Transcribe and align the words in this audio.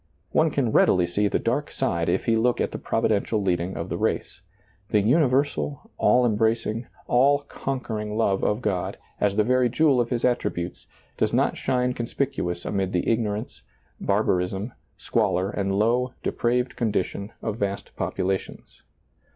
One 0.31 0.49
can 0.49 0.71
readily 0.71 1.05
see 1.05 1.27
the 1.27 1.37
dark 1.37 1.69
side 1.71 2.09
if 2.09 2.25
he 2.25 2.35
look 2.35 2.59
at 2.59 2.71
the 2.71 2.79
providential 2.79 3.39
leading 3.39 3.77
of 3.77 3.89
the 3.89 3.99
race. 3.99 4.41
The 4.89 4.99
universal, 4.99 5.91
all 5.99 6.25
embracing, 6.25 6.87
all 7.05 7.41
conquering 7.43 8.17
love 8.17 8.43
of 8.43 8.63
God, 8.63 8.97
as 9.19 9.35
the 9.35 9.43
very 9.43 9.69
jewel 9.69 10.01
of 10.01 10.09
His 10.09 10.25
attributes, 10.25 10.87
does 11.17 11.33
not 11.33 11.55
.shine 11.55 11.93
conspicuous 11.93 12.65
amid 12.65 12.93
the 12.93 13.07
ignorance, 13.07 13.61
barbarism, 13.99 14.73
squalor, 14.97 15.51
and 15.51 15.75
low, 15.77 16.15
depraved 16.23 16.75
condition 16.75 17.31
of 17.43 17.59
vast 17.59 17.95
popu 17.95 18.25
lations. 18.25 18.81